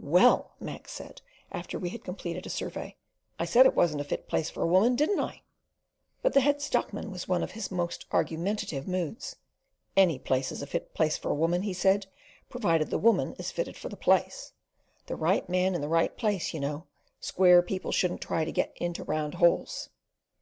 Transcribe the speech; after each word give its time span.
"Well!" 0.00 0.50
Mac 0.60 0.86
said, 0.86 1.22
after 1.50 1.78
we 1.78 1.88
had 1.88 2.04
completed 2.04 2.44
a 2.44 2.50
survey. 2.50 2.94
"I 3.38 3.46
said 3.46 3.64
it 3.64 3.74
wasn't 3.74 4.02
a 4.02 4.04
fit 4.04 4.28
place 4.28 4.50
for 4.50 4.62
a 4.62 4.66
woman, 4.66 4.96
didn't 4.96 5.18
I?" 5.18 5.40
But 6.20 6.34
the 6.34 6.42
Head 6.42 6.60
stockman 6.60 7.10
was 7.10 7.24
in 7.24 7.28
one 7.28 7.42
of 7.42 7.52
his 7.52 7.70
argumentative 8.10 8.86
moods. 8.86 9.36
"Any 9.96 10.18
place 10.18 10.52
is 10.52 10.60
a 10.60 10.66
fit 10.66 10.92
place 10.92 11.16
for 11.16 11.30
a 11.30 11.34
woman," 11.34 11.62
he 11.62 11.72
said, 11.72 12.04
"provided 12.50 12.90
the 12.90 12.98
woman 12.98 13.32
is 13.38 13.50
fitted 13.50 13.78
for 13.78 13.88
the 13.88 13.96
place. 13.96 14.52
The 15.06 15.16
right 15.16 15.48
man 15.48 15.74
in 15.74 15.80
the 15.80 15.88
right 15.88 16.14
place, 16.18 16.52
you 16.52 16.60
know. 16.60 16.84
Square 17.18 17.62
people 17.62 17.90
shouldn't 17.90 18.20
try 18.20 18.44
to 18.44 18.52
get 18.52 18.76
into 18.76 19.04
round 19.04 19.36
holes." 19.36 19.88